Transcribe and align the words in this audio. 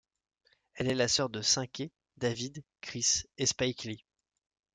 Elle 0.73 0.89
est 0.89 0.95
la 0.95 1.07
sœur 1.07 1.29
de 1.29 1.43
Cinqué, 1.43 1.91
David, 2.17 2.63
Chris 2.81 3.25
et 3.37 3.45
Spike 3.45 3.83
Lee. 3.83 4.03